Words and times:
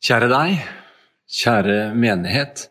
Kjære 0.00 0.30
deg, 0.32 0.60
kjære 1.28 1.74
menighet. 1.92 2.62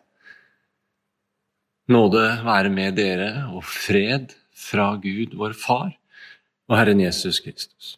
Nåde 1.94 2.24
være 2.42 2.72
med 2.74 2.96
dere 2.98 3.44
og 3.54 3.62
fred 3.62 4.32
fra 4.50 4.96
Gud, 4.98 5.36
vår 5.38 5.54
Far, 5.54 5.92
og 6.66 6.74
Herren 6.74 7.04
Jesus 7.04 7.38
Kristus. 7.38 7.92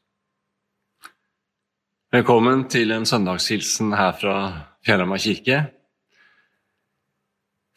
Velkommen 2.12 2.66
til 2.68 2.92
en 2.92 3.08
søndagshilsen 3.08 3.96
her 3.96 4.12
fra 4.20 4.36
Fjellhamar 4.84 5.24
kirke. 5.24 5.62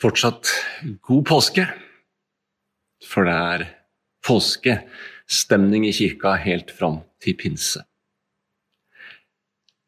Fortsatt 0.04 0.52
god 1.08 1.26
påske, 1.32 1.70
for 3.00 3.32
det 3.32 3.40
er 3.56 3.68
påskestemning 4.28 5.88
i 5.88 5.96
kirka 5.96 6.36
helt 6.36 6.76
fram 6.76 7.06
til 7.24 7.40
pinse. 7.40 7.88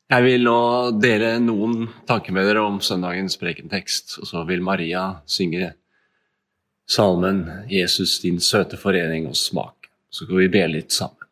Jeg 0.07 0.23
vil 0.23 0.45
nå 0.47 0.59
dele 1.03 1.33
noen 1.43 1.89
tanker 2.07 2.31
med 2.31 2.45
dere 2.47 2.61
om 2.63 2.77
søndagens 2.79 3.33
prekentekst, 3.41 4.13
og 4.21 4.27
så 4.29 4.43
vil 4.47 4.61
Maria 4.63 5.19
synge 5.27 5.73
salmen 6.87 7.41
'Jesus, 7.67 8.21
din 8.23 8.39
søte 8.39 8.77
forening 8.79 9.25
og 9.27 9.35
smak'. 9.35 9.89
Så 10.09 10.23
skal 10.23 10.37
vi 10.37 10.47
be 10.47 10.61
litt 10.67 10.95
sammen. 10.95 11.27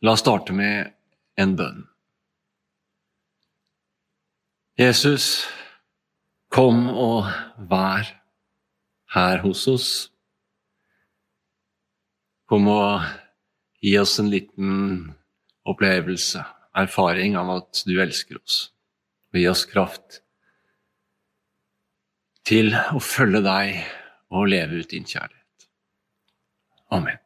La 0.00 0.12
oss 0.12 0.22
starte 0.22 0.52
med 0.52 0.92
en 1.36 1.56
bønn. 1.56 1.88
Jesus, 4.78 5.48
kom 6.54 6.86
og 6.88 7.26
vær 7.58 8.14
her 9.14 9.42
hos 9.42 9.66
oss. 9.66 9.88
Kom 12.46 12.68
og 12.68 13.02
gi 13.82 13.98
oss 13.98 14.20
en 14.20 14.30
liten 14.30 15.16
opplevelse 15.66 16.44
erfaring 16.78 17.36
av 17.38 17.50
at 17.58 17.82
du 17.86 17.96
elsker 18.00 18.40
oss. 18.40 18.68
Og 19.32 19.40
gi 19.40 19.46
oss 19.50 19.64
kraft 19.68 20.20
til 22.48 22.72
å 22.72 23.00
følge 23.02 23.42
deg 23.44 23.80
og 24.32 24.48
leve 24.52 24.80
ut 24.80 24.92
din 24.92 25.06
kjærlighet. 25.08 25.68
Amen. 26.94 27.18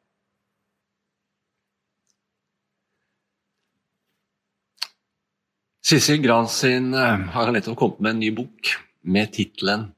Sissel 5.83 6.22
Gransin 6.22 6.92
sin 6.94 6.94
har 7.34 7.50
nettopp 7.53 7.77
kommet 7.78 8.00
med 8.00 8.14
en 8.14 8.20
ny 8.22 8.31
bok 8.34 8.70
med 9.03 9.33
tittelen 9.34 9.92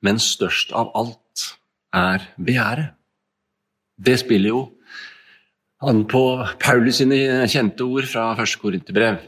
'Men 0.00 0.18
størst 0.18 0.72
av 0.72 0.92
alt 0.94 1.58
er 1.92 2.22
begjæret'. 2.38 2.94
Det 3.98 4.18
spiller 4.20 4.48
jo 4.48 4.75
han 5.84 6.04
på 6.08 6.22
Paulus 6.62 7.00
sine 7.02 7.46
kjente 7.50 7.84
ord 7.84 8.08
fra 8.08 8.30
første 8.38 8.60
Korinterbrev, 8.62 9.18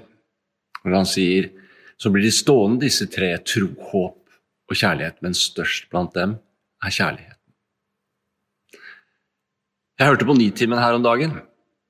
hvor 0.83 0.97
han 0.97 1.09
sier 1.09 1.51
så 1.99 2.13
blir 2.15 2.23
de 2.25 2.31
stående, 2.33 2.85
disse 2.85 3.09
tre, 3.11 3.33
tro, 3.43 3.73
håp 3.91 4.71
og 4.71 4.77
kjærlighet, 4.79 5.19
men 5.25 5.35
størst 5.35 5.89
blant 5.91 6.15
dem 6.15 6.37
er 6.85 6.95
kjærligheten. 6.95 7.35
Jeg 9.99 10.13
hørte 10.13 10.29
på 10.29 10.37
Nitimen 10.39 10.79
her 10.79 10.95
om 10.95 11.03
dagen. 11.03 11.35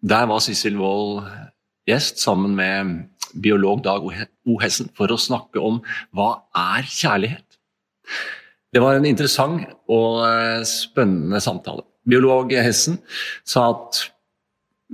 Der 0.01 0.25
var 0.31 0.41
Sissel 0.41 0.79
Wold 0.81 1.27
gjest 1.89 2.23
sammen 2.23 2.55
med 2.57 2.95
biolog 3.37 3.83
Dag 3.85 4.07
O. 4.07 4.57
Hessen 4.63 4.89
for 4.97 5.13
å 5.13 5.21
snakke 5.21 5.61
om 5.61 5.83
hva 6.17 6.31
er 6.57 6.89
kjærlighet. 6.89 7.59
Det 8.73 8.81
var 8.81 8.97
en 8.97 9.09
interessant 9.09 9.67
og 9.93 10.23
eh, 10.25 10.65
spennende 10.69 11.41
samtale. 11.45 11.85
Biolog 12.09 12.55
Hessen 12.57 12.97
sa 13.45 13.69
at 13.75 14.07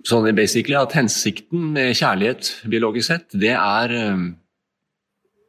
sånn 0.02 0.26
basically 0.34 0.76
at 0.78 0.96
hensikten 0.96 1.70
med 1.76 1.94
kjærlighet 1.94 2.50
biologisk 2.70 3.12
sett, 3.12 3.28
det 3.38 3.54
er 3.54 3.94
eh, 3.94 4.26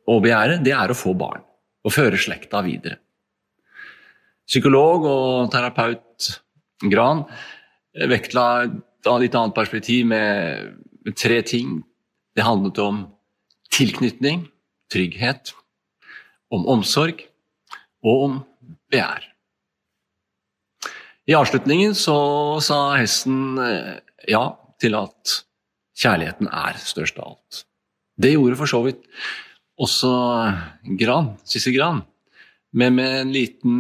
å 0.05 0.19
begjære, 0.21 0.61
det 0.65 0.75
er 0.77 0.93
å 0.93 0.97
få 0.97 1.15
barn. 1.17 1.43
Å 1.85 1.91
føre 1.93 2.17
slekta 2.17 2.61
videre. 2.65 2.99
Psykolog 4.45 5.05
og 5.09 5.51
terapeut 5.53 6.33
Gran 6.85 7.23
vektla 7.95 8.45
et 8.65 9.09
litt 9.21 9.37
annet 9.37 9.55
perspektiv 9.55 10.07
med 10.09 11.13
tre 11.17 11.39
ting. 11.45 11.79
Det 12.35 12.43
handlet 12.45 12.79
om 12.83 13.05
tilknytning, 13.73 14.47
trygghet, 14.91 15.53
om 16.53 16.65
omsorg 16.69 17.23
og 18.05 18.25
om 18.25 18.35
begjær. 18.91 19.23
I 21.25 21.33
avslutningen 21.33 21.95
så 21.97 22.17
sa 22.61 22.79
hesten 22.99 23.57
eh, 23.57 23.95
ja 24.29 24.45
til 24.81 24.97
at 24.97 25.39
kjærligheten 25.95 26.49
er 26.51 26.79
størst 26.81 27.19
av 27.21 27.35
alt. 27.35 27.63
Det 28.19 28.33
gjorde 28.35 28.59
for 28.59 28.71
så 28.71 28.81
vidt 28.85 29.03
også 29.81 30.11
Gran, 30.99 31.33
Sissel 31.47 31.75
Gran, 31.75 32.03
men 32.75 32.95
med 32.97 33.19
en 33.21 33.33
liten 33.35 33.75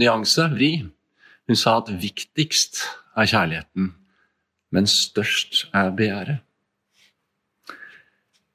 nyanse, 0.00 0.46
vri. 0.52 0.72
Hun 1.48 1.58
sa 1.58 1.78
at 1.80 1.90
viktigst 2.00 2.82
er 3.18 3.28
kjærligheten, 3.28 3.90
men 4.72 4.88
størst 4.88 5.66
er 5.74 5.90
begjæret. 5.96 6.44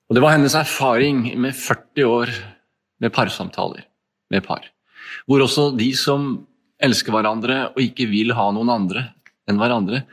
Og 0.06 0.16
Det 0.16 0.22
var 0.22 0.35
hennes 0.35 0.53
erfaring 0.56 1.34
med 1.41 1.53
40 1.57 2.06
år 2.06 2.31
med 3.02 3.12
parsamtaler 3.13 3.85
med 4.31 4.46
par, 4.46 4.63
hvor 5.25 5.41
også 5.41 5.72
de 5.78 5.90
som 5.97 6.46
elsker 6.81 7.13
hverandre 7.13 7.72
og 7.73 7.81
ikke 7.81 8.07
vil 8.09 8.34
ha 8.38 8.46
noen 8.53 8.69
andre 8.69 9.07
enn 9.50 9.59
hverandre, 9.62 10.03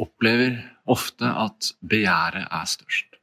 opplever 0.00 0.58
ofte 0.90 1.28
at 1.28 1.72
begjæret 1.80 2.46
er 2.46 2.68
størst. 2.68 3.16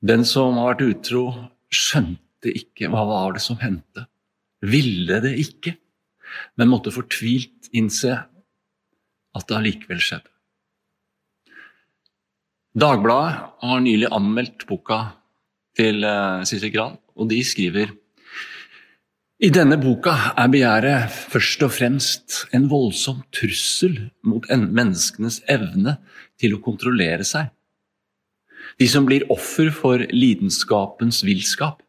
Den 0.00 0.24
som 0.28 0.58
har 0.60 0.72
vært 0.72 0.86
utro, 0.86 1.24
skjønte 1.68 2.52
ikke 2.54 2.88
hva 2.92 3.02
var 3.08 3.34
det 3.36 3.42
som 3.44 3.58
hendte. 3.60 4.06
Ville 4.62 5.20
det 5.22 5.34
ikke, 5.42 5.74
men 6.56 6.70
måtte 6.70 6.94
fortvilt 6.94 7.70
innse 7.76 8.14
at 9.36 9.46
det 9.48 9.56
allikevel 9.58 10.00
skjedde. 10.02 10.30
Dagbladet 12.78 13.38
har 13.64 13.80
nylig 13.82 14.10
anmeldt 14.14 14.66
boka 14.68 15.00
til 15.78 16.04
eh, 16.06 16.44
Sissel 16.46 16.70
Gran, 16.74 16.98
og 17.18 17.30
de 17.32 17.40
skriver 17.46 17.90
i 19.38 19.50
denne 19.54 19.76
boka 19.78 20.12
er 20.34 20.48
begjæret 20.50 21.12
først 21.30 21.60
og 21.62 21.70
fremst 21.70 22.38
en 22.56 22.64
voldsom 22.70 23.20
trussel 23.34 24.08
mot 24.26 24.46
menneskenes 24.50 25.44
evne 25.46 25.94
til 26.42 26.56
å 26.56 26.62
kontrollere 26.64 27.26
seg. 27.26 27.52
De 28.82 28.88
som 28.90 29.06
blir 29.06 29.28
offer 29.30 29.70
for 29.74 30.02
lidenskapens 30.10 31.22
villskap, 31.26 31.84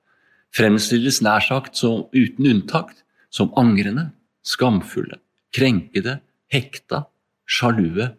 fremstilles 0.54 1.24
nær 1.26 1.42
sagt 1.46 1.80
som 1.82 2.06
uten 2.14 2.52
unntak 2.52 2.94
som 3.34 3.50
angrende, 3.58 4.12
skamfulle, 4.46 5.18
krenkede, 5.54 6.20
hekta, 6.54 7.08
sjalue 7.50 8.12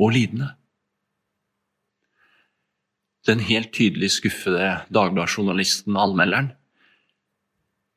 og 0.00 0.14
lidende. 0.16 0.54
Den 3.28 3.44
helt 3.44 3.74
tydelig 3.76 4.14
skuffede 4.16 4.72
Dagbladet-journalisten 4.88 6.00
anmelderen 6.00 6.54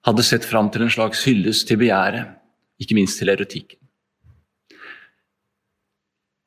hadde 0.03 0.25
sett 0.25 0.45
fram 0.47 0.69
til 0.71 0.85
en 0.85 0.91
slags 0.93 1.23
hyllest 1.27 1.67
til 1.69 1.79
begjæret, 1.81 2.35
ikke 2.81 2.97
minst 2.97 3.19
til 3.19 3.31
erotikken. 3.31 3.79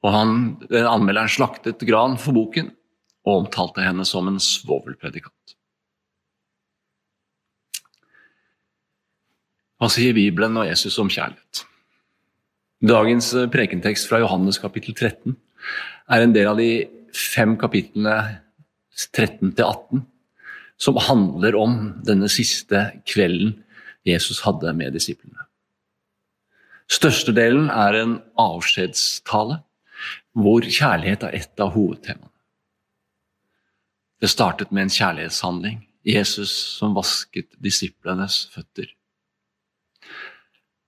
Og 0.04 0.12
han, 0.12 0.34
Anmelderen 0.70 1.30
slaktet 1.32 1.82
Gran 1.88 2.18
for 2.20 2.36
boken 2.36 2.70
og 3.26 3.40
omtalte 3.40 3.82
henne 3.82 4.04
som 4.06 4.28
en 4.30 4.38
svovelpredikant. 4.42 5.56
Hva 9.76 9.88
sier 9.92 10.14
Bibelen 10.16 10.56
og 10.56 10.68
Jesus 10.68 10.96
om 11.02 11.10
kjærlighet? 11.12 11.64
Dagens 12.86 13.32
prekentekst 13.52 14.08
fra 14.08 14.20
Johannes 14.22 14.60
kapittel 14.60 14.94
13 14.94 15.34
er 16.12 16.22
en 16.22 16.32
del 16.36 16.48
av 16.48 16.60
de 16.60 16.86
fem 17.16 17.56
kapitlene 17.60 18.14
13 18.97 19.52
til 19.56 19.64
18 19.64 20.04
som 20.80 20.98
handler 21.00 21.56
om 21.58 21.76
denne 22.06 22.28
siste 22.32 22.90
kvelden 23.08 23.56
Jesus 24.06 24.42
hadde 24.46 24.72
med 24.76 24.94
disiplene. 24.94 25.46
Størstedelen 26.86 27.70
er 27.72 27.98
en 27.98 28.16
avskjedstale 28.38 29.60
hvor 30.36 30.62
kjærlighet 30.62 31.24
er 31.26 31.38
et 31.40 31.62
av 31.62 31.72
hovedtemaene. 31.74 32.30
Det 34.20 34.30
startet 34.32 34.70
med 34.72 34.86
en 34.86 34.92
kjærlighetshandling. 34.92 35.82
Jesus 36.06 36.52
som 36.78 36.94
vasket 36.94 37.50
disiplenes 37.58 38.44
føtter. 38.52 38.86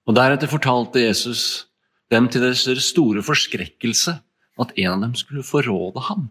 Og 0.06 0.14
Deretter 0.16 0.48
fortalte 0.48 1.02
Jesus 1.02 1.66
dem 2.12 2.28
til 2.30 2.44
deres 2.46 2.62
store 2.86 3.24
forskrekkelse 3.26 4.14
at 4.62 4.72
en 4.78 4.92
av 4.94 5.02
dem 5.02 5.16
skulle 5.18 5.44
forråde 5.44 6.04
ham. 6.06 6.28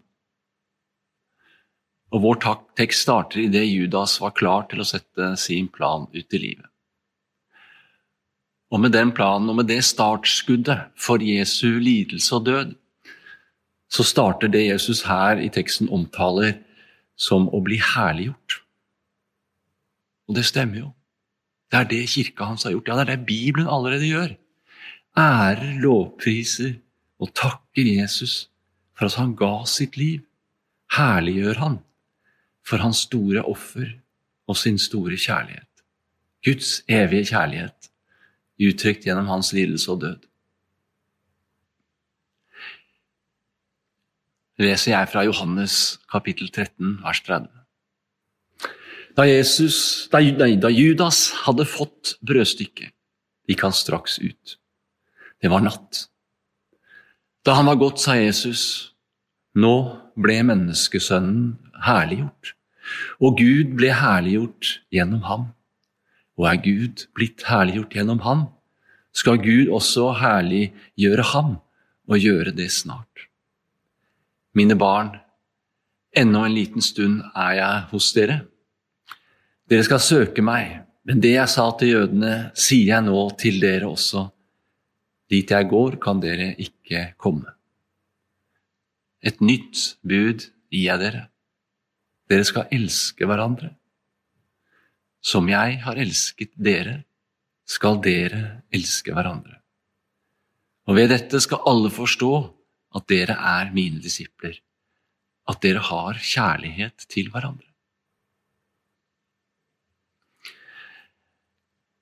Og 2.16 2.24
Vår 2.24 2.40
tekst 2.80 3.04
starter 3.04 3.44
idet 3.44 3.66
Judas 3.68 4.16
var 4.22 4.36
klar 4.38 4.68
til 4.72 4.80
å 4.80 4.88
sette 4.88 5.34
sin 5.40 5.68
plan 5.68 6.08
ut 6.14 6.34
i 6.34 6.40
livet. 6.40 6.68
Og 8.72 8.82
med 8.84 8.92
den 8.96 9.14
planen 9.16 9.50
og 9.52 9.60
med 9.60 9.70
det 9.72 9.82
startskuddet 9.88 10.90
for 11.00 11.24
Jesu 11.24 11.80
lidelse 11.80 12.36
og 12.36 12.48
død, 12.48 12.74
så 13.88 14.04
starter 14.04 14.52
det 14.52 14.66
Jesus 14.68 15.06
her 15.08 15.40
i 15.40 15.48
teksten 15.52 15.88
omtaler 15.92 16.58
som 17.16 17.48
å 17.56 17.62
bli 17.64 17.80
herliggjort. 17.80 18.60
Og 20.28 20.36
det 20.36 20.44
stemmer 20.48 20.82
jo. 20.82 20.90
Det 21.72 21.80
er 21.80 21.88
det 21.92 22.04
kirka 22.12 22.48
hans 22.48 22.68
har 22.68 22.76
gjort. 22.76 22.88
Ja, 22.88 23.00
det 23.00 23.08
er 23.08 23.16
det 23.16 23.28
Bibelen 23.28 23.72
allerede 23.72 24.08
gjør. 24.08 24.36
Ærer, 25.18 25.80
lovpriser 25.84 26.78
og 27.20 27.34
takker 27.36 27.88
Jesus 27.88 28.50
for 28.96 29.08
at 29.08 29.18
han 29.20 29.36
ga 29.40 29.64
sitt 29.68 29.98
liv. 30.00 30.24
Herliggjør 30.96 31.64
han 31.64 31.80
for 32.68 32.84
hans 32.84 33.06
store 33.08 33.44
offer 33.48 33.94
og 34.48 34.58
sin 34.60 34.80
store 34.80 35.16
kjærlighet. 35.16 35.84
Guds 36.46 36.82
evige 36.88 37.32
kjærlighet, 37.32 37.92
uttrykt 38.60 39.08
gjennom 39.08 39.30
hans 39.32 39.54
lidelse 39.56 39.92
og 39.92 40.02
død. 40.02 40.28
leser 44.58 44.94
jeg 44.94 45.10
fra 45.12 45.24
Johannes 45.26 46.00
kapittel 46.10 46.50
13, 46.50 46.98
vers 47.04 47.22
30. 47.26 47.48
Da, 49.18 49.26
Jesus, 49.26 50.08
da, 50.14 50.22
da 50.62 50.70
Judas 50.70 51.32
hadde 51.46 51.66
fått 51.70 52.16
brødstykket, 52.26 52.94
gikk 53.50 53.64
han 53.66 53.74
straks 53.74 54.18
ut. 54.22 54.58
Det 55.42 55.50
var 55.54 55.64
natt. 55.66 56.08
Da 57.46 57.56
han 57.58 57.70
var 57.70 57.80
gått, 57.82 58.02
sa 58.02 58.18
Jesus, 58.18 58.94
nå 59.58 59.74
ble 60.18 60.42
menneskesønnen 60.46 61.56
herliggjort, 61.86 62.54
og 63.20 63.38
Gud 63.40 63.76
ble 63.78 63.92
herliggjort 63.96 64.78
gjennom 64.94 65.24
ham. 65.28 65.48
Og 66.38 66.48
er 66.50 66.60
Gud 66.62 67.08
blitt 67.18 67.48
herliggjort 67.50 67.96
gjennom 67.98 68.22
ham, 68.26 68.46
skal 69.18 69.40
Gud 69.42 69.72
også 69.74 70.12
herliggjøre 70.20 71.26
ham 71.34 71.56
og 72.08 72.22
gjøre 72.22 72.54
det 72.56 72.70
snart. 72.72 73.28
Mine 74.58 74.78
barn, 74.78 75.16
ennå 76.18 76.46
en 76.46 76.56
liten 76.56 76.86
stund 76.86 77.24
er 77.36 77.58
jeg 77.58 77.88
hos 77.92 78.12
dere. 78.16 78.40
Dere 79.70 79.86
skal 79.86 80.02
søke 80.02 80.46
meg, 80.46 80.80
men 81.08 81.22
det 81.24 81.34
jeg 81.36 81.52
sa 81.52 81.68
til 81.78 81.94
jødene, 81.94 82.34
sier 82.58 82.94
jeg 82.96 83.06
nå 83.08 83.22
til 83.40 83.60
dere 83.62 83.90
også. 83.90 84.28
Dit 85.28 85.52
jeg 85.52 85.68
går, 85.70 85.98
kan 86.04 86.22
dere 86.24 86.54
ikke 86.62 87.12
komme. 87.20 87.52
Et 89.22 89.42
nytt 89.44 89.98
bud 90.08 90.46
gir 90.72 90.86
jeg 90.86 91.02
dere. 91.02 91.28
Dere 92.28 92.46
skal 92.48 92.72
elske 92.76 93.28
hverandre. 93.28 93.72
Som 95.24 95.48
jeg 95.50 95.80
har 95.84 96.00
elsket 96.00 96.54
dere, 96.56 97.02
skal 97.68 98.00
dere 98.04 98.42
elske 98.74 99.16
hverandre. 99.16 99.58
Og 100.88 100.96
ved 100.96 101.12
dette 101.12 101.40
skal 101.44 101.66
alle 101.68 101.92
forstå 101.92 102.34
at 102.96 103.08
dere 103.12 103.36
er 103.36 103.74
mine 103.76 104.00
disipler, 104.04 104.56
at 105.48 105.60
dere 105.64 105.84
har 105.84 106.20
kjærlighet 106.20 107.08
til 107.12 107.32
hverandre. 107.34 107.68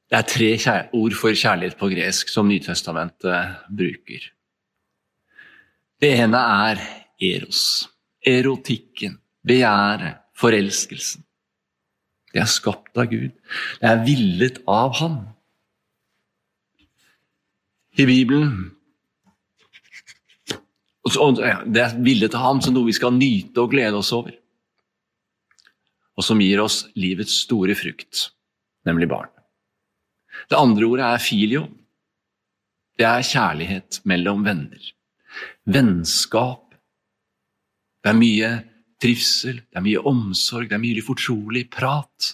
Det 0.06 0.20
er 0.22 0.30
tre 0.30 0.76
ord 0.94 1.16
for 1.18 1.34
kjærlighet 1.34 1.78
på 1.80 1.90
gresk 1.90 2.30
som 2.30 2.48
Nytestamentet 2.48 3.66
bruker. 3.74 4.30
Det 6.02 6.12
ene 6.22 6.38
er 6.70 6.82
eros, 7.26 7.90
erotikken, 8.22 9.18
begjæret, 9.46 10.22
forelskelsen. 10.36 11.24
Det 12.34 12.42
er 12.44 12.52
skapt 12.52 12.98
av 13.00 13.08
Gud. 13.08 13.32
Det 13.80 13.88
er 13.88 14.04
villet 14.04 14.60
av 14.68 14.98
Han. 15.00 15.20
I 17.96 18.04
Bibelen 18.10 18.76
det 21.06 21.82
er 21.84 21.94
villet 22.02 22.34
av 22.34 22.42
ham 22.42 22.60
som 22.66 22.74
noe 22.74 22.88
vi 22.88 22.96
skal 22.98 23.14
nyte 23.14 23.62
og 23.62 23.70
glede 23.76 24.00
oss 24.00 24.10
over. 24.16 24.34
Og 26.18 26.26
som 26.26 26.42
gir 26.42 26.62
oss 26.64 26.86
livets 26.98 27.44
store 27.46 27.76
frukt, 27.78 28.32
nemlig 28.88 29.10
barn. 29.12 29.30
Det 30.50 30.58
andre 30.58 30.88
ordet 30.88 31.06
er 31.06 31.22
filio. 31.22 31.68
Det 32.98 33.06
er 33.06 33.28
kjærlighet 33.28 34.02
mellom 34.10 34.44
venner. 34.48 34.82
Vennskap. 35.70 36.74
Det 38.02 38.12
er 38.12 38.18
mye 38.18 38.50
trivsel, 39.02 39.62
det 39.70 39.80
er 39.80 39.86
mye 39.86 40.02
omsorg, 40.08 40.70
det 40.70 40.78
er 40.78 40.84
mye 40.84 41.04
fortrolig 41.06 41.66
prat. 41.74 42.34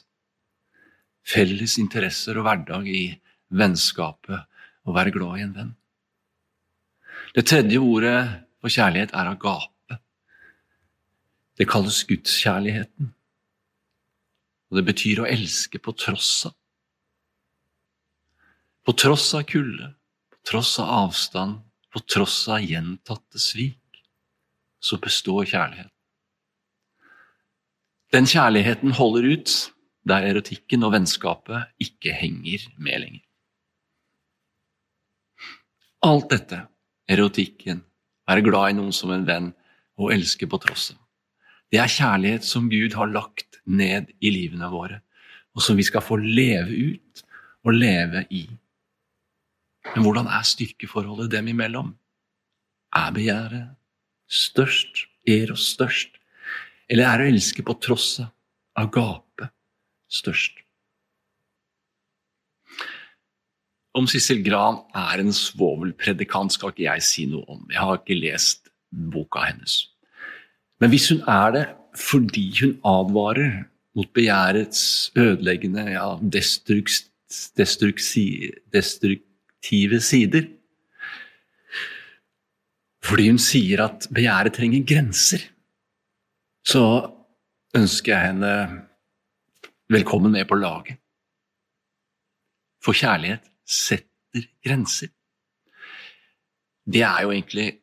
Felles 1.27 1.77
interesser 1.81 2.37
og 2.39 2.47
hverdag 2.47 2.87
i 2.89 3.03
vennskapet, 3.51 4.47
å 4.81 4.95
være 4.95 5.13
glad 5.13 5.37
i 5.37 5.45
en 5.45 5.53
venn. 5.57 5.73
Det 7.35 7.45
tredje 7.47 7.79
ordet 7.79 8.17
for 8.59 8.73
kjærlighet 8.73 9.13
er 9.15 9.29
agape. 9.29 9.97
Det 11.57 11.67
kalles 11.69 12.01
gudskjærligheten. 12.09 13.11
Og 14.71 14.79
det 14.79 14.85
betyr 14.87 15.21
å 15.21 15.29
elske 15.29 15.81
på 15.83 15.93
tross 15.99 16.47
av. 16.49 16.55
På 18.81 18.95
tross 18.97 19.27
av 19.37 19.45
kulde, 19.45 19.91
på 20.33 20.41
tross 20.49 20.73
av 20.81 20.89
avstand, 21.03 21.59
på 21.93 22.01
tross 22.09 22.47
av 22.49 22.63
gjentatte 22.65 23.39
svik, 23.39 24.01
så 24.81 24.97
består 24.97 25.45
kjærligheten. 25.45 25.90
Den 28.11 28.27
kjærligheten 28.27 28.91
holder 28.91 29.29
ut 29.37 29.51
der 30.03 30.25
erotikken 30.27 30.83
og 30.83 30.91
vennskapet 30.91 31.69
ikke 31.79 32.11
henger 32.11 32.65
med 32.75 32.99
lenger. 33.05 33.23
Alt 36.03 36.27
dette, 36.33 36.59
erotikken, 37.07 37.83
være 38.27 38.43
glad 38.43 38.73
i 38.73 38.77
noen 38.79 38.91
som 38.95 39.13
en 39.15 39.23
venn 39.27 39.51
og 40.01 40.11
elske 40.11 40.49
på 40.49 40.59
tross 40.59 40.89
av. 40.91 40.99
Det 41.71 41.79
er 41.79 41.93
kjærlighet 41.93 42.43
som 42.43 42.67
Gud 42.67 42.97
har 42.99 43.07
lagt 43.07 43.61
ned 43.63 44.09
i 44.19 44.31
livene 44.33 44.67
våre, 44.73 44.99
og 45.55 45.63
som 45.63 45.79
vi 45.79 45.85
skal 45.87 46.03
få 46.03 46.17
leve 46.19 46.91
ut 46.91 47.23
og 47.63 47.77
leve 47.77 48.25
i. 48.27 48.43
Men 49.93 50.03
hvordan 50.03 50.27
er 50.27 50.43
styrkeforholdet 50.43 51.31
dem 51.31 51.47
imellom? 51.53 51.93
Er 52.91 53.13
begjæret 53.15 53.69
størst, 54.27 55.05
er 55.23 55.53
oss 55.55 55.71
størst? 55.77 56.20
Eller 56.91 57.07
er 57.07 57.23
å 57.23 57.29
elske 57.31 57.63
på 57.63 57.77
tross 57.79 58.17
av, 58.19 58.33
agape, 58.81 59.47
størst? 60.11 60.59
Om 63.95 64.07
Sissel 64.07 64.39
Gran 64.43 64.79
er 64.95 65.19
en 65.19 65.33
svovelpredikant, 65.35 66.53
skal 66.55 66.71
ikke 66.71 66.85
jeg 66.85 67.03
si 67.03 67.25
noe 67.31 67.43
om. 67.51 67.63
Jeg 67.71 67.79
har 67.79 67.99
ikke 67.99 68.19
lest 68.19 68.71
boka 68.91 69.43
hennes. 69.49 69.73
Men 70.79 70.91
hvis 70.93 71.09
hun 71.11 71.21
er 71.29 71.55
det 71.55 71.65
fordi 71.99 72.45
hun 72.61 72.77
advarer 72.87 73.65
mot 73.99 74.07
begjærets 74.15 75.11
ødeleggende, 75.19 75.83
ja, 75.91 76.15
destruktive 78.71 80.01
sider 80.01 80.47
Fordi 83.01 83.27
hun 83.27 83.39
sier 83.43 83.83
at 83.83 84.07
begjæret 84.13 84.53
trenger 84.55 84.87
grenser, 84.87 85.41
så 86.67 86.83
ønsker 87.77 88.13
jeg 88.13 88.27
henne 88.31 88.53
velkommen 89.91 90.33
med 90.33 90.47
på 90.49 90.57
laget. 90.59 90.99
For 92.81 92.97
kjærlighet 92.97 93.45
setter 93.67 94.47
grenser. 94.65 95.11
Det 96.85 97.03
er 97.05 97.23
jo 97.23 97.33
egentlig 97.33 97.81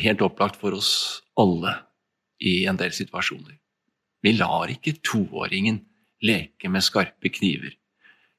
helt 0.00 0.22
opplagt 0.24 0.56
for 0.60 0.74
oss 0.76 1.22
alle 1.38 1.74
i 2.42 2.62
en 2.68 2.78
del 2.80 2.94
situasjoner. 2.94 3.58
Vi 4.22 4.32
lar 4.36 4.70
ikke 4.72 5.00
toåringen 5.04 5.82
leke 6.22 6.70
med 6.70 6.84
skarpe 6.86 7.30
kniver, 7.34 7.74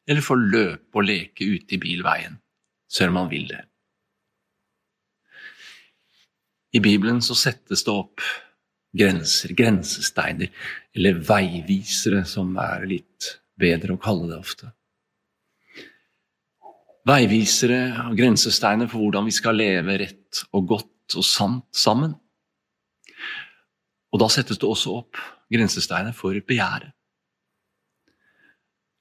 eller 0.08 0.24
få 0.24 0.38
løpe 0.40 1.00
og 1.00 1.08
leke 1.08 1.46
ute 1.46 1.76
i 1.76 1.82
bilveien, 1.82 2.40
selv 2.90 3.14
om 3.14 3.24
han 3.24 3.32
vil 3.32 3.48
det. 3.52 3.62
I 6.74 6.82
Bibelen 6.82 7.22
så 7.22 7.36
settes 7.38 7.84
det 7.86 7.94
opp 7.94 8.24
grenser, 8.94 9.56
grensesteiner, 9.58 10.54
eller 10.94 11.20
veivisere, 11.28 12.24
som 12.30 12.54
er 12.62 12.86
litt 12.90 13.34
bedre 13.60 13.96
å 13.96 14.02
kalle 14.02 14.30
det 14.30 14.40
ofte 14.40 14.74
veivisere 17.08 17.80
og 18.08 18.18
grensesteiner 18.18 18.90
for 18.92 19.04
hvordan 19.04 19.28
vi 19.28 19.36
skal 19.36 19.58
leve 19.60 20.00
rett 20.02 20.44
og 20.56 20.68
godt 20.72 21.18
og 21.20 21.28
sant 21.28 21.66
sammen. 21.76 22.16
Og 24.14 24.22
da 24.22 24.30
settes 24.32 24.60
det 24.62 24.70
også 24.70 25.00
opp 25.02 25.20
grensesteiner 25.54 26.16
for 26.16 26.38
begjæret. 26.48 26.94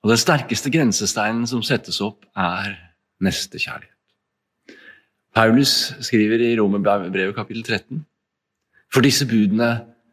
Og 0.03 0.11
Den 0.11 0.19
sterkeste 0.19 0.71
grensesteinen 0.75 1.47
som 1.47 1.63
settes 1.63 2.01
opp, 2.03 2.25
er 2.35 2.75
nestekjærlighet. 3.23 3.91
Paulus 5.33 5.93
skriver 6.03 6.43
i 6.43 6.57
Romerbrevet 6.59 7.37
kapittel 7.37 7.63
13 7.63 8.03
for 8.93 9.05
disse 9.05 9.27
budene 9.29 9.73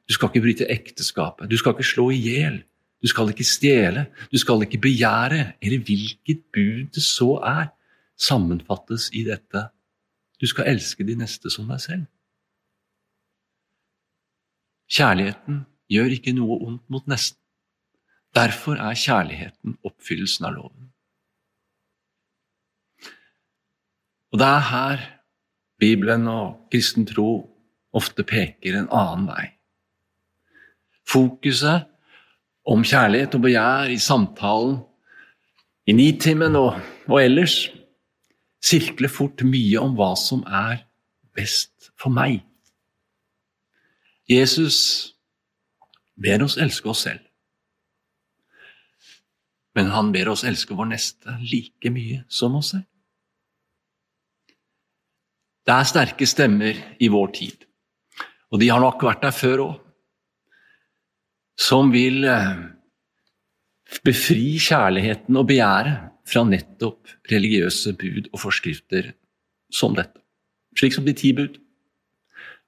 du 0.10 0.16
skal 0.16 0.32
ikke 0.32 0.42
bryte 0.42 0.70
ekteskapet, 0.72 1.50
du 1.52 1.58
skal 1.60 1.76
ikke 1.76 1.86
slå 1.86 2.10
i 2.16 2.18
hjel, 2.18 2.62
du 3.02 3.08
skal 3.08 3.30
ikke 3.30 3.46
stjele, 3.46 4.08
du 4.32 4.40
skal 4.42 4.64
ikke 4.66 4.82
begjære, 4.82 5.54
eller 5.62 5.84
hvilket 5.86 6.48
bud 6.54 6.88
det 6.96 7.04
så 7.04 7.36
er 7.46 7.68
sammenfattes 8.20 9.12
i 9.14 9.24
dette 9.28 9.68
du 10.40 10.48
skal 10.48 10.70
elske 10.72 11.04
de 11.04 11.18
neste 11.20 11.52
som 11.52 11.68
deg 11.68 11.82
selv. 11.84 12.06
Kjærligheten 14.90 15.66
gjør 15.92 16.16
ikke 16.16 16.34
noe 16.38 16.58
ondt 16.66 16.86
mot 16.90 17.06
nesten. 17.12 17.38
Derfor 18.36 18.80
er 18.80 18.98
kjærligheten 18.98 19.76
oppfyllelsen 19.86 20.48
av 20.48 20.56
loven. 20.56 20.90
Og 24.32 24.40
det 24.40 24.48
er 24.48 24.66
her 24.70 25.06
Bibelen 25.82 26.28
og 26.30 26.70
kristen 26.72 27.08
tro 27.10 27.30
ofte 27.96 28.26
peker 28.28 28.78
en 28.78 28.90
annen 28.94 29.28
vei. 29.30 29.46
Fokuset 31.10 31.88
om 32.70 32.84
kjærlighet 32.86 33.36
og 33.36 33.46
begjær 33.48 33.90
i 33.90 33.98
samtalen, 34.02 34.78
i 35.90 35.96
nitimen 35.98 36.56
og, 36.60 36.76
og 37.10 37.18
ellers, 37.24 37.64
sirkler 38.62 39.10
fort 39.10 39.42
mye 39.48 39.80
om 39.82 39.96
hva 39.98 40.12
som 40.20 40.44
er 40.46 40.84
best 41.34 41.90
for 41.98 42.14
meg. 42.14 42.44
Jesus 44.30 45.16
ber 46.20 46.44
oss 46.46 46.60
elske 46.62 46.92
oss 46.92 47.08
selv. 47.08 47.24
Men 49.78 49.90
han 49.94 50.12
ber 50.14 50.30
oss 50.34 50.44
elske 50.46 50.76
vår 50.76 50.92
neste 50.92 51.40
like 51.42 51.90
mye 51.94 52.24
som 52.30 52.58
oss 52.60 52.74
selv. 52.76 52.86
Det 55.66 55.76
er 55.76 55.90
sterke 55.90 56.26
stemmer 56.26 56.78
i 57.00 57.08
vår 57.14 57.34
tid, 57.38 57.66
og 58.50 58.62
de 58.62 58.70
har 58.72 58.82
nok 58.82 59.04
vært 59.06 59.24
der 59.26 59.36
før 59.36 59.64
òg, 59.68 59.78
som 61.60 61.92
vil 61.94 62.24
eh, 62.28 62.62
befri 64.06 64.56
kjærligheten 64.62 65.38
og 65.38 65.48
begjæret 65.50 66.10
fra 66.30 66.46
nettopp 66.48 67.10
religiøse 67.32 67.94
bud 68.00 68.30
og 68.32 68.42
forskrifter 68.46 69.12
som 69.74 69.96
dette, 69.98 70.22
slik 70.78 70.96
som 70.96 71.06
de 71.06 71.16
ti 71.18 71.34
bud, 71.36 71.60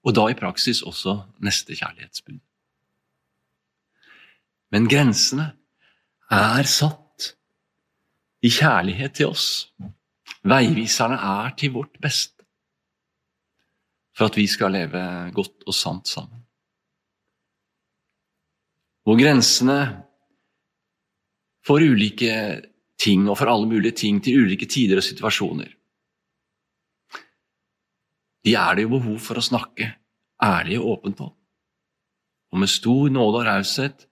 og 0.01 0.15
da 0.17 0.27
i 0.31 0.37
praksis 0.37 0.81
også 0.85 1.19
neste 1.45 1.77
kjærlighetsbud. 1.77 2.39
Men 4.71 4.87
grensene 4.89 5.51
er 6.31 6.67
satt 6.69 7.31
i 8.41 8.49
kjærlighet 8.49 9.17
til 9.19 9.33
oss. 9.33 9.47
Veiviserne 10.47 11.19
er 11.21 11.51
til 11.59 11.75
vårt 11.75 11.99
beste 12.01 12.40
for 14.21 14.29
at 14.29 14.37
vi 14.37 14.45
skal 14.45 14.75
leve 14.75 15.01
godt 15.33 15.63
og 15.65 15.73
sant 15.73 16.05
sammen. 16.05 16.43
Hvor 19.01 19.17
grensene 19.17 19.79
for 21.65 21.81
ulike 21.81 22.35
ting 23.01 23.25
og 23.25 23.39
for 23.39 23.49
alle 23.49 23.65
mulige 23.65 23.97
ting 24.03 24.19
til 24.21 24.43
ulike 24.43 24.69
tider 24.69 25.01
og 25.01 25.07
situasjoner 25.07 25.71
De 28.45 28.53
er 28.53 28.77
det 28.77 28.85
jo 28.85 28.93
behov 28.93 29.17
for 29.25 29.41
å 29.41 29.45
snakke 29.45 29.89
ærlig 30.41 30.77
og 30.77 30.93
åpent 30.95 31.19
om. 31.25 31.33
Og 32.53 32.61
med 32.61 32.69
stor 32.69 33.09
nåde 33.09 33.41
og 33.41 33.45
raushet 33.49 34.07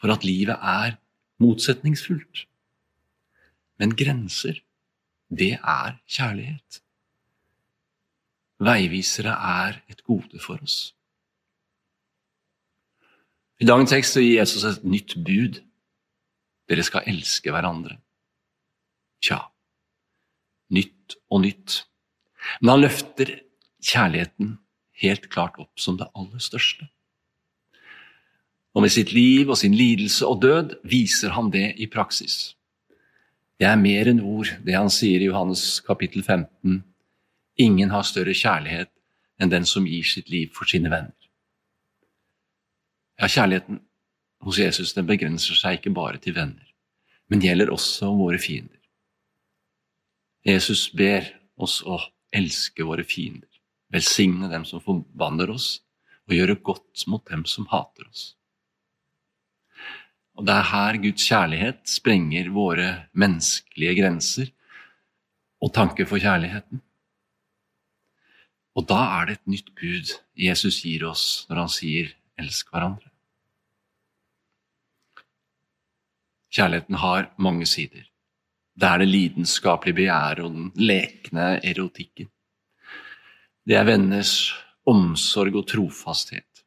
for 0.00 0.12
at 0.12 0.24
livet 0.24 0.56
er 0.56 0.96
motsetningsfullt. 1.40 2.46
Men 3.80 3.96
grenser, 3.96 4.60
det 5.32 5.56
er 5.56 5.96
kjærlighet. 6.08 6.80
Veivisere 8.60 9.32
er 9.32 9.80
et 9.88 10.02
gode 10.04 10.40
for 10.42 10.60
oss. 10.60 10.92
I 13.60 13.68
dagens 13.68 13.92
tekst 13.92 14.16
gir 14.16 14.38
Jesus 14.38 14.64
et 14.68 14.84
nytt 14.84 15.16
bud. 15.24 15.60
Dere 16.68 16.84
skal 16.86 17.08
elske 17.10 17.52
hverandre. 17.52 17.98
Tja, 19.24 19.40
nytt 20.72 21.16
og 21.28 21.42
nytt. 21.44 21.82
Men 22.60 22.74
han 22.74 22.84
løfter 22.86 23.34
kjærligheten 23.84 24.54
helt 25.02 25.28
klart 25.32 25.58
opp 25.60 25.80
som 25.80 25.98
det 26.00 26.08
aller 26.14 26.40
største. 26.40 26.88
Og 28.76 28.84
med 28.84 28.92
sitt 28.94 29.12
liv 29.12 29.50
og 29.50 29.58
sin 29.58 29.74
lidelse 29.74 30.28
og 30.28 30.40
død 30.44 30.76
viser 30.88 31.34
han 31.34 31.50
det 31.52 31.74
i 31.80 31.88
praksis. 31.90 32.54
Det 33.60 33.66
er 33.68 33.80
mer 33.80 34.08
enn 34.08 34.22
ord, 34.24 34.52
det 34.64 34.76
han 34.76 34.92
sier 34.92 35.20
i 35.20 35.28
Johannes 35.28 35.82
kapittel 35.84 36.22
15. 36.22 36.80
Ingen 37.58 37.90
har 37.90 38.06
større 38.06 38.34
kjærlighet 38.36 38.90
enn 39.40 39.52
den 39.52 39.66
som 39.66 39.86
gir 39.88 40.06
sitt 40.06 40.30
liv 40.30 40.52
for 40.56 40.68
sine 40.68 40.92
venner. 40.92 41.16
Ja, 43.20 43.28
kjærligheten 43.28 43.80
hos 44.44 44.58
Jesus 44.58 44.94
den 44.96 45.08
begrenser 45.08 45.58
seg 45.58 45.78
ikke 45.78 45.92
bare 45.96 46.20
til 46.22 46.36
venner, 46.36 46.66
men 47.28 47.42
gjelder 47.44 47.72
også 47.72 48.12
våre 48.16 48.40
fiender. 48.40 48.78
Jesus 50.46 50.88
ber 50.96 51.26
oss 51.60 51.80
å 51.84 51.98
elske 52.32 52.86
våre 52.86 53.04
fiender, 53.04 53.48
velsigne 53.92 54.48
dem 54.48 54.64
som 54.64 54.80
forbanner 54.80 55.52
oss, 55.52 55.80
og 56.30 56.36
gjøre 56.36 56.60
godt 56.64 57.04
mot 57.10 57.24
dem 57.28 57.42
som 57.44 57.66
hater 57.72 58.06
oss. 58.06 58.34
Og 60.38 60.46
Det 60.46 60.54
er 60.54 60.68
her 60.70 60.96
Guds 61.02 61.26
kjærlighet 61.28 61.80
sprenger 61.90 62.48
våre 62.54 62.86
menneskelige 63.12 63.96
grenser 63.98 64.52
og 65.60 65.74
tanker 65.74 66.06
for 66.08 66.22
kjærligheten. 66.22 66.80
Og 68.78 68.86
da 68.88 69.00
er 69.18 69.26
det 69.26 69.38
et 69.38 69.50
nytt 69.50 69.70
bud 69.74 70.12
Jesus 70.38 70.82
gir 70.84 71.06
oss 71.08 71.46
når 71.50 71.64
han 71.64 71.72
sier 71.72 72.12
'elsk 72.38 72.70
hverandre'. 72.70 73.10
Kjærligheten 76.50 76.94
har 76.98 77.30
mange 77.38 77.66
sider. 77.66 78.06
Det 78.80 78.88
er 78.88 78.98
det 78.98 79.08
lidenskapelige 79.08 79.94
begjæret 79.94 80.44
og 80.44 80.50
den 80.54 80.72
lekne 80.76 81.60
erotikken. 81.64 82.30
Det 83.66 83.76
er 83.76 83.84
venners 83.84 84.54
omsorg 84.86 85.54
og 85.54 85.66
trofasthet. 85.68 86.64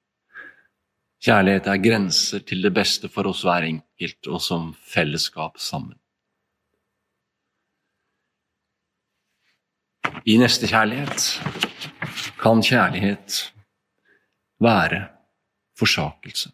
Kjærlighet 1.24 1.68
er 1.68 1.84
grenser 1.84 2.40
til 2.40 2.64
det 2.64 2.74
beste 2.76 3.10
for 3.10 3.28
oss 3.28 3.42
hver 3.48 3.64
enkelt 3.64 4.28
og 4.28 4.42
som 4.44 4.74
fellesskap 4.76 5.60
sammen. 5.60 5.98
I 10.28 10.38
nestekjærlighet 10.38 11.63
kan 12.44 12.60
kjærlighet 12.60 13.54
være 14.60 15.08
forsakelse. 15.80 16.52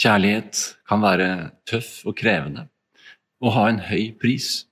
Kjærlighet 0.00 0.78
kan 0.88 1.02
være 1.02 1.50
tøff 1.68 2.06
og 2.06 2.16
krevende 2.16 2.68
og 3.40 3.52
ha 3.52 3.66
en 3.68 3.82
høy 3.84 4.14
pris. 4.20 4.64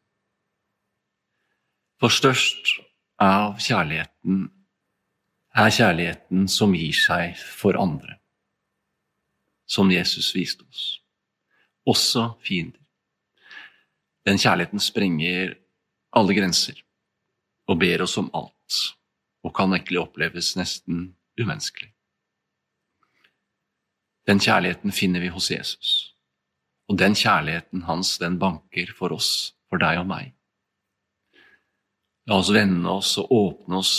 For 2.00 2.08
størst 2.08 2.72
av 3.20 3.58
kjærligheten 3.60 4.46
er 5.58 5.70
kjærligheten 5.74 6.48
som 6.48 6.72
gir 6.72 6.96
seg 6.96 7.36
for 7.36 7.76
andre, 7.76 8.16
som 9.68 9.92
Jesus 9.92 10.30
viste 10.36 10.64
oss, 10.64 10.84
også 11.84 12.30
fiender. 12.40 12.80
Den 14.24 14.40
kjærligheten 14.40 14.80
sprenger 14.80 15.58
alle 16.16 16.36
grenser 16.36 16.78
og 17.68 17.80
ber 17.82 18.04
oss 18.06 18.16
om 18.20 18.30
alt 18.32 18.94
og 19.46 19.54
kan 19.54 19.72
egentlig 19.74 20.00
oppleves 20.02 20.54
nesten 20.58 21.12
umenneskelig. 21.40 21.92
Den 24.28 24.42
kjærligheten 24.44 24.92
finner 24.92 25.22
vi 25.24 25.30
hos 25.32 25.50
Jesus, 25.50 25.92
og 26.88 26.98
den 27.00 27.14
kjærligheten 27.16 27.86
hans 27.88 28.16
den 28.20 28.36
banker 28.40 28.92
for 28.96 29.14
oss, 29.16 29.54
for 29.70 29.80
deg 29.80 30.02
og 30.02 30.08
meg. 30.10 30.34
La 32.28 32.36
oss 32.42 32.50
vende 32.52 32.90
oss 32.92 33.14
og 33.20 33.32
åpne 33.32 33.78
oss 33.80 33.94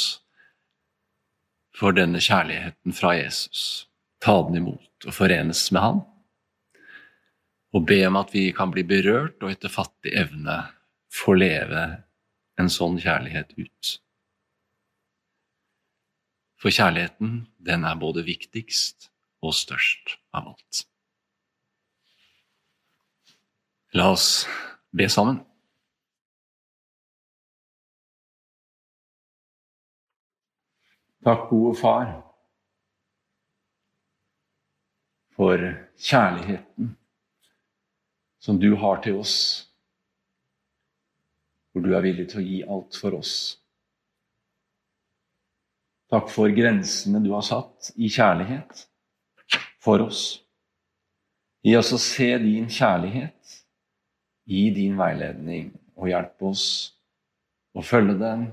for 1.79 1.95
denne 1.97 2.21
kjærligheten 2.21 2.93
fra 2.93 3.15
Jesus, 3.17 3.87
ta 4.21 4.35
den 4.45 4.59
imot 4.61 5.07
og 5.07 5.15
forenes 5.15 5.63
med 5.73 5.81
Han, 5.81 6.03
og 7.73 7.85
be 7.89 8.01
om 8.05 8.19
at 8.19 8.33
vi 8.33 8.49
kan 8.53 8.73
bli 8.73 8.83
berørt 8.85 9.41
og 9.41 9.53
etter 9.53 9.71
fattig 9.71 10.13
evne 10.17 10.59
få 11.13 11.33
leve 11.37 11.85
en 12.59 12.69
sånn 12.69 12.99
kjærlighet 13.01 13.55
ut. 13.57 13.91
For 16.59 16.69
kjærligheten, 16.75 17.47
den 17.65 17.83
er 17.87 17.95
både 17.95 18.25
viktigst 18.27 19.07
og 19.41 19.53
størst 19.55 20.17
av 20.35 20.49
alt. 20.51 20.81
La 23.95 24.09
oss 24.11 24.43
be 24.91 25.07
sammen. 25.09 25.39
Takk, 31.23 31.47
gode 31.49 31.75
Far, 31.79 32.11
for 35.35 35.63
kjærligheten 35.99 36.93
som 38.39 38.59
du 38.59 38.75
har 38.75 39.01
til 39.03 39.19
oss, 39.19 39.35
hvor 41.71 41.83
du 41.83 41.91
er 41.95 42.03
villig 42.03 42.29
til 42.31 42.41
å 42.41 42.45
gi 42.47 42.61
alt 42.63 42.99
for 42.99 43.19
oss. 43.19 43.58
Takk 46.09 46.31
for 46.33 46.49
grensene 46.49 47.21
du 47.21 47.29
har 47.35 47.43
satt 47.45 47.91
i 48.01 48.09
kjærlighet 48.09 48.85
for 49.83 50.01
oss. 50.07 50.39
Gi 51.61 51.75
oss 51.77 51.91
å 51.93 51.99
se 52.01 52.31
din 52.41 52.69
kjærlighet 52.71 53.59
i 54.49 54.63
din 54.73 54.95
veiledning, 54.97 55.69
og 55.99 56.09
hjelp 56.09 56.47
oss 56.49 56.65
å 57.77 57.83
følge 57.85 58.15
den 58.17 58.47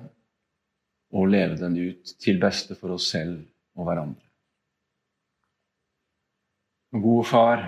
og 1.17 1.31
leve 1.33 1.57
den 1.57 1.79
ut 1.81 2.13
til 2.21 2.41
beste 2.43 2.77
for 2.77 2.93
oss 2.99 3.09
selv 3.15 3.41
og 3.79 3.89
hverandre. 3.89 4.21
Gode 6.97 7.25
Far, 7.29 7.63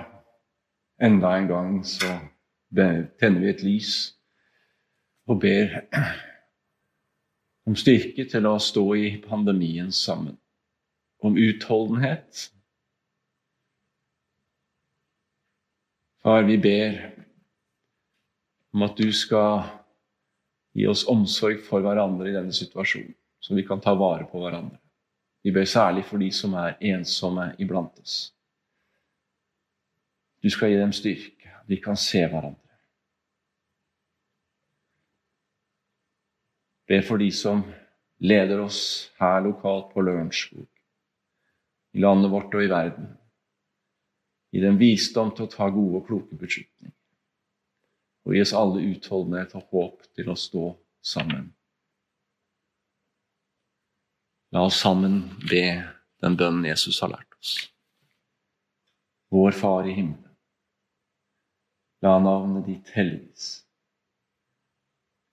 enda 1.00 1.32
en 1.38 1.48
gang 1.48 1.72
så 1.86 2.10
tenner 2.74 3.40
vi 3.40 3.52
et 3.54 3.64
lys 3.64 3.92
og 5.28 5.40
ber 5.40 5.80
om 7.68 7.76
styrke 7.76 8.24
til 8.24 8.46
å 8.48 8.56
stå 8.62 8.84
i 8.96 9.08
pandemien 9.20 9.90
sammen. 9.92 10.38
Om 11.20 11.36
utholdenhet. 11.36 12.46
Far, 16.22 16.46
vi 16.48 16.56
ber 16.62 16.96
om 18.72 18.84
at 18.86 18.96
du 18.96 19.10
skal 19.12 19.66
gi 20.76 20.86
oss 20.88 21.04
omsorg 21.10 21.60
for 21.66 21.84
hverandre 21.84 22.30
i 22.30 22.36
denne 22.36 22.54
situasjonen, 22.54 23.14
så 23.42 23.56
vi 23.56 23.66
kan 23.66 23.82
ta 23.82 23.94
vare 23.98 24.28
på 24.30 24.40
hverandre. 24.40 24.78
Vi 25.44 25.52
ber 25.54 25.68
særlig 25.68 26.06
for 26.08 26.22
de 26.22 26.30
som 26.34 26.54
er 26.58 26.78
ensomme 26.94 27.50
iblant 27.60 28.00
oss. 28.00 28.16
Du 30.42 30.48
skal 30.50 30.72
gi 30.72 30.80
dem 30.80 30.94
styrke. 30.94 31.52
De 31.68 31.76
kan 31.82 31.98
se 31.98 32.22
hverandre. 32.24 32.67
Be 36.88 37.02
for 37.04 37.20
de 37.20 37.28
som 37.32 37.62
leder 38.18 38.62
oss 38.64 39.10
her 39.20 39.42
lokalt 39.44 39.92
på 39.92 40.02
Lørenskog, 40.02 40.66
i 41.92 42.00
landet 42.00 42.32
vårt 42.32 42.54
og 42.56 42.64
i 42.64 42.70
verden. 42.72 43.10
Gi 44.48 44.62
dem 44.64 44.78
visdom 44.80 45.34
til 45.36 45.44
å 45.44 45.52
ta 45.52 45.68
gode 45.68 46.00
og 46.00 46.06
kloke 46.08 46.38
beslutninger. 46.40 46.94
Og 48.24 48.34
gi 48.34 48.40
oss 48.40 48.54
alle 48.56 48.84
utholdenhet 48.88 49.52
og 49.58 49.74
håp 49.74 50.08
til 50.16 50.32
å 50.32 50.36
stå 50.36 50.64
sammen. 51.04 51.50
La 54.56 54.64
oss 54.64 54.80
sammen 54.80 55.20
be 55.44 55.64
den 56.24 56.36
bønnen 56.40 56.64
Jesus 56.70 57.02
har 57.04 57.12
lært 57.12 57.36
oss. 57.36 57.52
Vår 59.28 59.52
Far 59.52 59.84
i 59.84 59.92
himmelen. 59.92 60.24
La 62.00 62.14
navnet 62.22 62.64
ditt 62.64 62.92
helliges. 62.94 63.50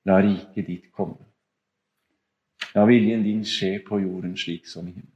La 0.05 0.19
riket 0.19 0.67
ditt 0.67 0.91
komme. 0.91 1.24
La 2.75 2.83
viljen 2.85 3.23
din 3.23 3.43
skje 3.47 3.77
på 3.87 4.01
jorden 4.03 4.35
slik 4.37 4.67
som 4.67 4.87
i 4.87 4.91
himmelen. 4.91 5.11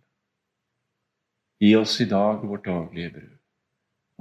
Gi 1.60 1.74
oss 1.76 1.98
i 2.00 2.08
dag 2.08 2.46
vårt 2.48 2.66
daglige 2.66 3.12
brød, 3.18 3.36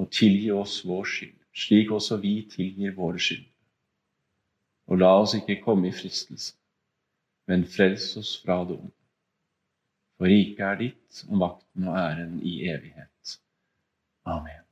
og 0.02 0.10
tilgi 0.10 0.50
oss 0.50 0.80
vår 0.86 1.04
skyld, 1.06 1.36
slik 1.54 1.92
også 1.94 2.18
vi 2.18 2.32
tilgir 2.50 2.96
våre 2.96 3.22
skyld. 3.22 3.46
Og 4.90 4.98
la 4.98 5.12
oss 5.20 5.36
ikke 5.38 5.60
komme 5.62 5.86
i 5.88 5.94
fristelse, 5.94 6.56
men 7.46 7.66
frels 7.76 8.10
oss 8.18 8.34
fra 8.42 8.64
det 8.66 8.74
onde. 8.80 8.94
For 10.18 10.26
riket 10.26 10.64
er 10.66 10.78
ditt, 10.82 11.22
og 11.28 11.38
makten 11.38 11.86
og 11.86 11.94
æren 11.94 12.40
i 12.42 12.56
evighet. 12.66 13.38
Amen. 14.26 14.64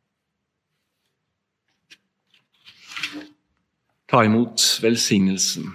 Ta 4.10 4.24
imot 4.26 4.62
velsignelsen. 4.82 5.70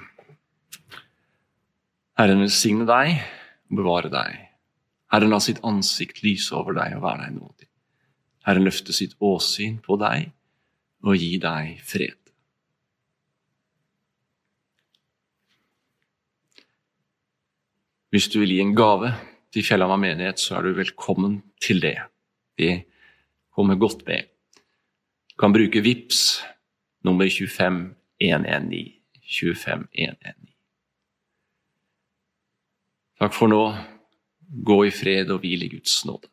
Herren 2.21 2.43
velsigne 2.43 2.85
deg 2.85 3.15
og 3.71 3.79
bevare 3.79 4.09
deg. 4.13 4.33
Herren 5.09 5.31
la 5.33 5.39
sitt 5.41 5.57
ansikt 5.65 6.19
lyse 6.21 6.53
over 6.53 6.75
deg 6.77 6.93
og 6.93 7.01
være 7.01 7.23
deg 7.23 7.31
nådig. 7.33 7.65
Herren 8.45 8.67
løfte 8.67 8.93
sitt 8.93 9.15
åsyn 9.17 9.79
på 9.81 9.97
deg 9.97 10.27
og 11.01 11.17
gi 11.17 11.31
deg 11.41 11.79
fred. 11.81 12.19
Hvis 18.13 18.29
du 18.29 18.37
vil 18.43 18.53
gi 18.53 18.61
en 18.67 18.75
gave 18.77 19.15
til 19.55 19.65
Fjellhamar 19.65 19.97
menighet, 20.03 20.37
så 20.37 20.59
er 20.59 20.67
du 20.67 20.77
velkommen 20.77 21.39
til 21.63 21.81
det. 21.81 21.95
Det 22.53 22.83
kommer 23.55 23.81
godt 23.81 24.05
med. 24.05 24.29
Du 25.31 25.39
kan 25.41 25.57
bruke 25.57 25.81
VIPS 25.81 26.43
nummer 27.01 27.25
25119. 27.25 28.93
25119. 29.25 30.50
Takk 33.21 33.35
for 33.37 33.51
nå. 33.51 33.65
Gå 34.65 34.79
i 34.87 34.91
fred 34.91 35.29
og 35.29 35.43
hvil 35.43 35.67
i 35.67 35.67
Guds 35.69 35.99
nåde. 36.09 36.25